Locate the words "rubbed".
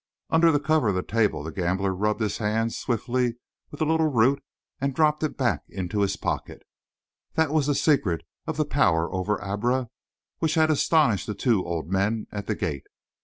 1.93-2.21